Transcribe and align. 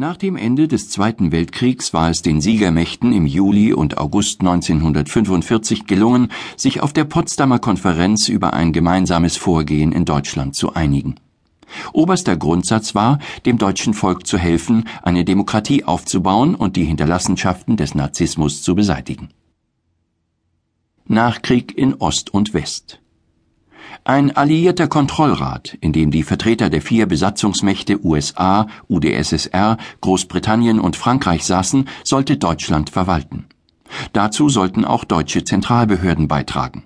Nach 0.00 0.16
dem 0.16 0.36
Ende 0.36 0.68
des 0.68 0.90
Zweiten 0.90 1.32
Weltkriegs 1.32 1.92
war 1.92 2.08
es 2.08 2.22
den 2.22 2.40
Siegermächten 2.40 3.12
im 3.12 3.26
Juli 3.26 3.72
und 3.72 3.98
August 3.98 4.42
1945 4.42 5.88
gelungen, 5.88 6.30
sich 6.56 6.80
auf 6.82 6.92
der 6.92 7.02
Potsdamer 7.02 7.58
Konferenz 7.58 8.28
über 8.28 8.52
ein 8.54 8.72
gemeinsames 8.72 9.36
Vorgehen 9.36 9.90
in 9.90 10.04
Deutschland 10.04 10.54
zu 10.54 10.72
einigen. 10.72 11.16
Oberster 11.92 12.36
Grundsatz 12.36 12.94
war, 12.94 13.18
dem 13.44 13.58
deutschen 13.58 13.92
Volk 13.92 14.24
zu 14.24 14.38
helfen, 14.38 14.84
eine 15.02 15.24
Demokratie 15.24 15.82
aufzubauen 15.82 16.54
und 16.54 16.76
die 16.76 16.84
Hinterlassenschaften 16.84 17.76
des 17.76 17.96
Nazismus 17.96 18.62
zu 18.62 18.76
beseitigen. 18.76 19.30
Nachkrieg 21.06 21.76
in 21.76 21.94
Ost 21.94 22.32
und 22.32 22.54
West 22.54 23.00
ein 24.04 24.34
alliierter 24.34 24.88
Kontrollrat, 24.88 25.76
in 25.80 25.92
dem 25.92 26.10
die 26.10 26.22
Vertreter 26.22 26.70
der 26.70 26.82
vier 26.82 27.06
Besatzungsmächte 27.06 28.04
USA, 28.04 28.66
UdSSR, 28.88 29.76
Großbritannien 30.00 30.80
und 30.80 30.96
Frankreich 30.96 31.44
saßen, 31.44 31.88
sollte 32.04 32.36
Deutschland 32.36 32.90
verwalten. 32.90 33.46
Dazu 34.12 34.48
sollten 34.48 34.84
auch 34.84 35.04
deutsche 35.04 35.44
Zentralbehörden 35.44 36.28
beitragen. 36.28 36.84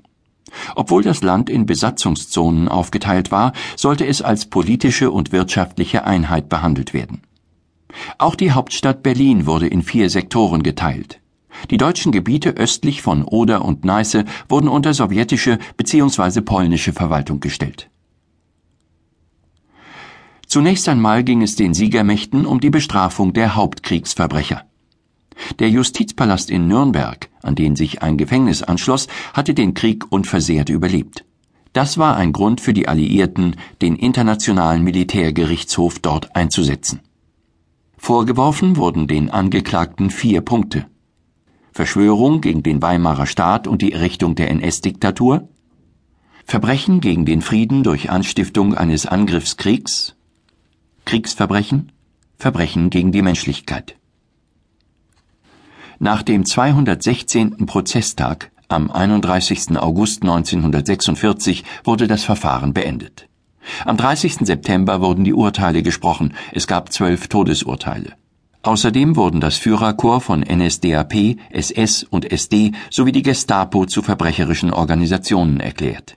Obwohl 0.75 1.03
das 1.03 1.23
Land 1.23 1.49
in 1.49 1.67
Besatzungszonen 1.67 2.69
aufgeteilt 2.69 3.31
war, 3.31 3.53
sollte 3.77 4.07
es 4.07 4.21
als 4.21 4.47
politische 4.47 5.11
und 5.11 5.33
wirtschaftliche 5.33 6.05
Einheit 6.05 6.49
behandelt 6.49 6.93
werden. 6.93 7.23
Auch 8.19 8.35
die 8.35 8.53
Hauptstadt 8.53 9.03
Berlin 9.03 9.47
wurde 9.47 9.67
in 9.67 9.83
vier 9.83 10.11
Sektoren 10.11 10.63
geteilt. 10.63 11.22
Die 11.71 11.77
deutschen 11.77 12.13
Gebiete 12.13 12.51
östlich 12.51 13.03
von 13.03 13.25
Oder 13.25 13.65
und 13.65 13.85
Neiße 13.85 14.25
wurden 14.49 14.69
unter 14.69 14.95
sowjetische 14.95 15.59
bzw. 15.77 16.41
polnische 16.41 16.93
Verwaltung 16.93 17.41
gestellt. 17.41 17.91
Zunächst 20.47 20.89
einmal 20.89 21.25
ging 21.25 21.41
es 21.43 21.57
den 21.57 21.73
Siegermächten 21.73 22.45
um 22.45 22.61
die 22.61 22.71
Bestrafung 22.71 23.33
der 23.33 23.55
Hauptkriegsverbrecher. 23.55 24.67
Der 25.59 25.71
Justizpalast 25.71 26.51
in 26.51 26.69
Nürnberg, 26.69 27.31
an 27.43 27.55
den 27.55 27.75
sich 27.75 28.03
ein 28.03 28.19
Gefängnis 28.19 28.63
anschloss, 28.63 29.09
hatte 29.33 29.55
den 29.55 29.73
Krieg 29.73 30.11
unversehrt 30.11 30.69
überlebt. 30.69 31.25
Das 31.73 31.97
war 31.97 32.17
ein 32.17 32.33
Grund 32.33 32.61
für 32.61 32.75
die 32.75 32.87
Alliierten, 32.87 33.57
den 33.81 33.97
Internationalen 33.97 34.85
Militärgerichtshof 34.85 36.01
dort 36.01 36.37
einzusetzen. 36.37 37.01
Vorgeworfen 37.97 38.77
wurden 38.77 39.07
den 39.07 39.31
Angeklagten 39.31 40.11
vier 40.11 40.43
Punkte. 40.43 40.87
Verschwörung 41.73 42.41
gegen 42.41 42.63
den 42.63 42.83
Weimarer 42.83 43.27
Staat 43.27 43.67
und 43.67 43.83
die 43.83 43.93
Errichtung 43.93 44.35
der 44.35 44.51
NS-Diktatur, 44.51 45.49
Verbrechen 46.45 47.01
gegen 47.01 47.25
den 47.25 47.41
Frieden 47.41 47.83
durch 47.83 48.11
Anstiftung 48.11 48.75
eines 48.75 49.07
Angriffskriegs, 49.07 50.15
Kriegsverbrechen, 51.07 51.93
Verbrechen 52.37 52.91
gegen 52.91 53.11
die 53.11 53.23
Menschlichkeit. 53.23 53.97
Nach 55.99 56.23
dem 56.23 56.45
216. 56.45 57.67
Prozesstag 57.67 58.51
am 58.69 58.91
31. 58.91 59.77
August 59.79 60.23
1946 60.23 61.65
wurde 61.85 62.07
das 62.07 62.25
Verfahren 62.25 62.73
beendet. 62.73 63.29
Am 63.85 63.97
30. 63.97 64.39
September 64.41 65.01
wurden 65.01 65.25
die 65.25 65.35
Urteile 65.35 65.83
gesprochen. 65.83 66.35
Es 66.53 66.67
gab 66.67 66.93
zwölf 66.93 67.29
Todesurteile. 67.29 68.15
Außerdem 68.63 69.17
wurden 69.17 69.41
das 69.41 69.57
Führerkorps 69.57 70.27
von 70.27 70.41
NSDAP, 70.41 71.37
SS 71.51 72.05
und 72.05 72.31
SD 72.31 72.73
sowie 72.91 73.13
die 73.13 73.23
Gestapo 73.23 73.87
zu 73.87 74.03
verbrecherischen 74.03 74.73
Organisationen 74.73 75.59
erklärt. 75.59 76.17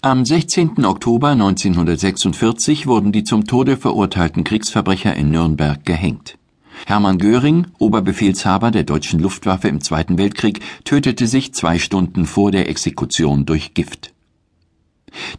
Am 0.00 0.24
16. 0.24 0.84
Oktober 0.84 1.30
1946 1.30 2.86
wurden 2.86 3.10
die 3.10 3.24
zum 3.24 3.46
Tode 3.46 3.76
verurteilten 3.76 4.44
Kriegsverbrecher 4.44 5.16
in 5.16 5.30
Nürnberg 5.30 5.84
gehängt. 5.84 6.38
Hermann 6.86 7.18
Göring, 7.18 7.68
Oberbefehlshaber 7.78 8.70
der 8.70 8.84
deutschen 8.84 9.18
Luftwaffe 9.18 9.68
im 9.68 9.80
Zweiten 9.80 10.18
Weltkrieg, 10.18 10.60
tötete 10.84 11.26
sich 11.26 11.54
zwei 11.54 11.78
Stunden 11.78 12.26
vor 12.26 12.52
der 12.52 12.68
Exekution 12.68 13.46
durch 13.46 13.74
Gift. 13.74 14.13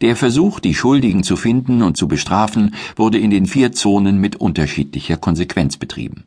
Der 0.02 0.16
Versuch, 0.16 0.60
die 0.60 0.74
Schuldigen 0.74 1.24
zu 1.24 1.36
finden 1.36 1.82
und 1.82 1.98
zu 1.98 2.08
bestrafen, 2.08 2.76
wurde 2.96 3.18
in 3.18 3.30
den 3.30 3.46
vier 3.46 3.72
Zonen 3.72 4.20
mit 4.20 4.36
unterschiedlicher 4.38 5.18
Konsequenz 5.18 5.78
betrieben. 5.78 6.24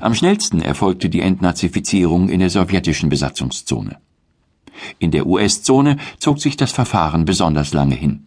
Am 0.00 0.14
schnellsten 0.14 0.60
erfolgte 0.60 1.08
die 1.08 1.20
Entnazifizierung 1.20 2.28
in 2.28 2.40
der 2.40 2.50
sowjetischen 2.50 3.08
Besatzungszone. 3.08 3.96
In 4.98 5.10
der 5.10 5.26
US-Zone 5.26 5.96
zog 6.18 6.40
sich 6.40 6.56
das 6.56 6.72
Verfahren 6.72 7.24
besonders 7.24 7.72
lange 7.72 7.94
hin. 7.94 8.26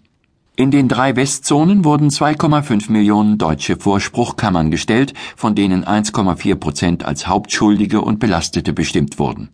In 0.58 0.72
den 0.72 0.88
drei 0.88 1.18
Westzonen 1.18 1.84
wurden 1.84 2.10
2,5 2.10 2.90
Millionen 2.90 3.38
Deutsche 3.38 3.76
vor 3.76 4.00
Spruchkammern 4.00 4.72
gestellt, 4.72 5.14
von 5.36 5.54
denen 5.54 5.84
1,4 5.84 6.56
Prozent 6.56 7.04
als 7.04 7.28
Hauptschuldige 7.28 8.00
und 8.00 8.20
Belastete 8.20 8.72
bestimmt 8.72 9.20
wurden. 9.20 9.50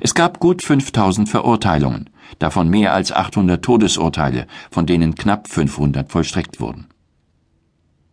Es 0.00 0.14
gab 0.14 0.40
gut 0.40 0.62
5000 0.62 1.28
Verurteilungen, 1.28 2.10
davon 2.38 2.68
mehr 2.68 2.92
als 2.92 3.12
800 3.12 3.64
Todesurteile, 3.64 4.46
von 4.70 4.86
denen 4.86 5.14
knapp 5.14 5.48
500 5.48 6.10
vollstreckt 6.10 6.60
wurden. 6.60 6.86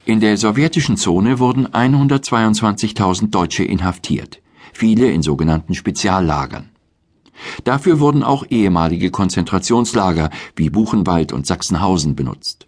In 0.06 0.20
der 0.20 0.38
sowjetischen 0.38 0.98
Zone 0.98 1.40
wurden 1.40 1.68
122.000 1.68 3.30
Deutsche 3.30 3.64
inhaftiert, 3.64 4.42
viele 4.74 5.10
in 5.10 5.22
sogenannten 5.22 5.76
Speziallagern. 5.76 6.70
Dafür 7.64 8.00
wurden 8.00 8.24
auch 8.24 8.46
ehemalige 8.50 9.12
Konzentrationslager 9.12 10.30
wie 10.56 10.70
Buchenwald 10.70 11.32
und 11.32 11.48
Sachsenhausen 11.48 12.16
benutzt. 12.16 12.68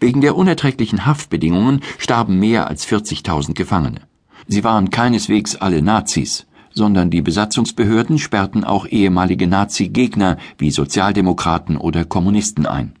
Wegen 0.00 0.20
der 0.20 0.36
unerträglichen 0.36 1.06
Haftbedingungen 1.06 1.80
starben 1.98 2.38
mehr 2.38 2.68
als 2.68 2.86
40.000 2.86 3.54
Gefangene. 3.54 4.02
Sie 4.46 4.64
waren 4.64 4.90
keineswegs 4.90 5.56
alle 5.56 5.82
Nazis, 5.82 6.46
sondern 6.74 7.10
die 7.10 7.22
Besatzungsbehörden 7.22 8.18
sperrten 8.18 8.64
auch 8.64 8.86
ehemalige 8.86 9.46
Nazi-Gegner 9.46 10.38
wie 10.58 10.70
Sozialdemokraten 10.70 11.76
oder 11.76 12.04
Kommunisten 12.04 12.66
ein. 12.66 12.94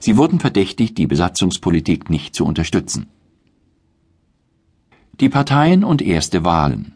Sie 0.00 0.16
wurden 0.16 0.40
verdächtigt, 0.40 0.96
die 0.98 1.06
Besatzungspolitik 1.06 2.10
nicht 2.10 2.34
zu 2.34 2.44
unterstützen. 2.44 3.06
Die 5.20 5.28
Parteien 5.28 5.84
und 5.84 6.02
erste 6.02 6.44
Wahlen. 6.44 6.94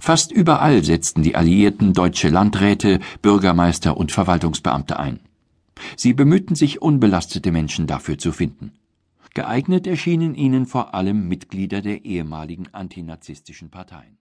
Fast 0.00 0.32
überall 0.32 0.84
setzten 0.84 1.22
die 1.22 1.34
Alliierten 1.34 1.92
deutsche 1.92 2.28
Landräte, 2.28 3.00
Bürgermeister 3.20 3.96
und 3.96 4.12
Verwaltungsbeamte 4.12 4.98
ein. 4.98 5.20
Sie 5.96 6.12
bemühten 6.12 6.54
sich, 6.54 6.82
unbelastete 6.82 7.50
Menschen 7.50 7.86
dafür 7.86 8.18
zu 8.18 8.32
finden. 8.32 8.72
Geeignet 9.34 9.86
erschienen 9.86 10.34
ihnen 10.34 10.66
vor 10.66 10.94
allem 10.94 11.26
Mitglieder 11.26 11.80
der 11.80 12.04
ehemaligen 12.04 12.68
antinazistischen 12.72 13.70
Parteien. 13.70 14.18